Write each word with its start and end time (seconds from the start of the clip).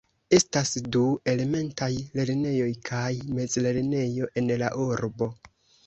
Estas 0.35 0.71
du 0.95 1.01
elementaj 1.33 1.91
lernejoj 2.21 2.73
kaj 2.91 3.13
mezlernejo 3.37 4.35
en 4.45 4.55
la 4.67 4.77
urbo. 4.93 5.35